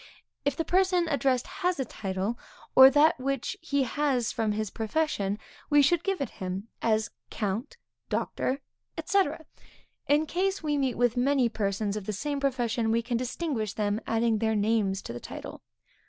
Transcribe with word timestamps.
If 0.45 0.55
the 0.55 0.65
person 0.65 1.07
addressed 1.07 1.45
has 1.45 1.79
a 1.79 1.85
title, 1.85 2.35
or 2.75 2.89
that 2.89 3.19
which 3.19 3.55
he 3.61 3.83
has 3.83 4.31
from 4.31 4.53
his 4.53 4.71
profession, 4.71 5.37
we 5.69 5.83
should 5.83 6.03
give 6.03 6.19
it 6.21 6.31
him, 6.41 6.69
as 6.81 7.11
Count, 7.29 7.77
Doctor, 8.09 8.61
&c. 9.05 9.23
In 10.07 10.25
case 10.25 10.63
we 10.63 10.75
meet 10.75 10.97
with 10.97 11.17
many 11.17 11.49
persons 11.49 11.95
of 11.95 12.07
the 12.07 12.13
same 12.13 12.39
profession, 12.39 12.89
we 12.89 13.03
can 13.03 13.17
then 13.17 13.25
distinguish 13.25 13.73
them, 13.73 14.01
adding 14.07 14.39
their 14.39 14.55
name 14.55 14.91
to 14.93 15.13
the 15.13 15.19
title. 15.19 15.61